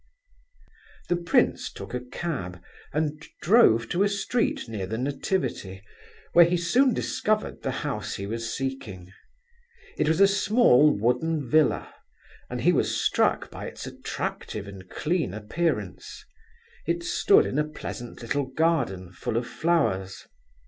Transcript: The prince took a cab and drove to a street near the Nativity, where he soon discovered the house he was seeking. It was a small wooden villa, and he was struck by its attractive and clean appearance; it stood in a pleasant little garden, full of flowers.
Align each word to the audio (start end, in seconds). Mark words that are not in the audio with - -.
The 1.09 1.15
prince 1.15 1.71
took 1.71 1.93
a 1.93 1.99
cab 1.99 2.59
and 2.91 3.23
drove 3.39 3.87
to 3.89 4.01
a 4.01 4.09
street 4.09 4.67
near 4.67 4.87
the 4.87 4.97
Nativity, 4.97 5.83
where 6.33 6.43
he 6.43 6.57
soon 6.57 6.95
discovered 6.95 7.61
the 7.61 7.69
house 7.85 8.15
he 8.15 8.25
was 8.25 8.51
seeking. 8.51 9.13
It 9.99 10.07
was 10.07 10.19
a 10.19 10.27
small 10.27 10.89
wooden 10.89 11.47
villa, 11.47 11.93
and 12.49 12.61
he 12.61 12.73
was 12.73 12.99
struck 12.99 13.51
by 13.51 13.65
its 13.67 13.85
attractive 13.85 14.65
and 14.67 14.89
clean 14.89 15.35
appearance; 15.35 16.25
it 16.87 17.03
stood 17.03 17.45
in 17.45 17.59
a 17.59 17.63
pleasant 17.63 18.23
little 18.23 18.47
garden, 18.47 19.11
full 19.11 19.37
of 19.37 19.45
flowers. 19.45 20.25